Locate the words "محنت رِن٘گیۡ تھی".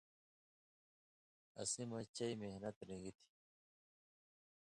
2.41-3.29